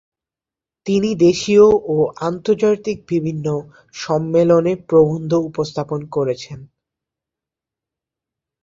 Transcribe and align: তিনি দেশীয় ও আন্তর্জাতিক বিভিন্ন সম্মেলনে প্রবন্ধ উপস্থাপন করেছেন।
তিনি 0.87 1.09
দেশীয় 1.21 1.65
ও 1.87 1.95
আন্তর্জাতিক 2.21 2.97
বিভিন্ন 3.09 3.45
সম্মেলনে 3.95 4.73
প্রবন্ধ 4.89 5.31
উপস্থাপন 5.49 5.99
করেছেন। 6.15 6.59